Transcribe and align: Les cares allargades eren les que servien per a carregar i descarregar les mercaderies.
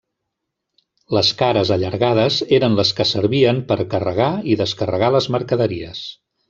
Les 1.17 1.29
cares 1.41 1.71
allargades 1.75 2.39
eren 2.59 2.79
les 2.81 2.95
que 3.01 3.09
servien 3.11 3.63
per 3.69 3.81
a 3.85 3.87
carregar 3.95 4.35
i 4.55 4.61
descarregar 4.67 5.17
les 5.19 5.35
mercaderies. 5.39 6.07